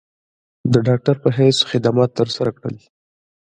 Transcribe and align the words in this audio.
د 0.71 0.73
ډاکټر 0.87 1.15
پۀ 1.23 1.29
حېث 1.37 1.57
خدمات 1.69 2.09
تر 2.19 2.27
سره 2.35 2.51
کړل۔ 2.57 2.75